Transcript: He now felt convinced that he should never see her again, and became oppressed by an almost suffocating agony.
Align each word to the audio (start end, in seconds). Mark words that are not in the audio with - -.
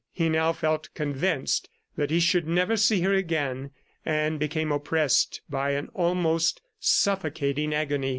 He 0.11 0.29
now 0.29 0.51
felt 0.51 0.89
convinced 0.95 1.69
that 1.95 2.09
he 2.09 2.19
should 2.19 2.47
never 2.47 2.75
see 2.75 3.01
her 3.01 3.13
again, 3.13 3.69
and 4.03 4.39
became 4.39 4.71
oppressed 4.71 5.41
by 5.47 5.73
an 5.73 5.89
almost 5.93 6.59
suffocating 6.79 7.71
agony. 7.71 8.09